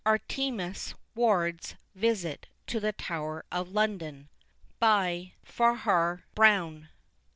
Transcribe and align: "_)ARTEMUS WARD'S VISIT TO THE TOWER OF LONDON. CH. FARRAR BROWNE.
"_)ARTEMUS 0.03 0.95
WARD'S 1.13 1.75
VISIT 1.93 2.47
TO 2.65 2.79
THE 2.79 2.91
TOWER 2.93 3.45
OF 3.51 3.69
LONDON. 3.69 4.29
CH. 4.81 5.35
FARRAR 5.43 6.23
BROWNE. 6.33 6.89